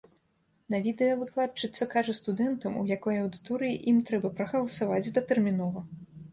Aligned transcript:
На 0.73 0.77
відэа 0.87 1.17
выкладчыца 1.19 1.87
кажа 1.91 2.15
студэнтам, 2.21 2.81
у 2.81 2.87
якой 2.97 3.21
аўдыторыі 3.27 3.79
ім 3.95 4.03
трэба 4.11 4.35
прагаласаваць 4.41 5.03
датэрмінова. 5.23 5.89